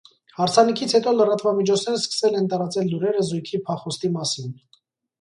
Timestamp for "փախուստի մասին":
3.71-4.55